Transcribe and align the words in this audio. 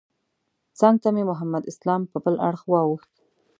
څنګ 0.79 0.95
ته 1.03 1.09
مې 1.15 1.23
محمد 1.29 1.63
اسلام 1.71 2.01
په 2.11 2.17
بل 2.23 2.35
اړخ 2.47 2.61
واوښت. 2.67 3.11